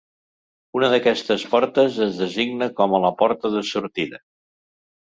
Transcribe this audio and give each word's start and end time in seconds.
Una 0.79 0.89
d'aquestes 0.93 1.45
portes 1.53 2.01
es 2.09 2.17
designa 2.25 2.71
com 2.81 2.99
la 3.07 3.17
porta 3.23 3.57
de 3.59 3.67
sortida. 3.75 4.27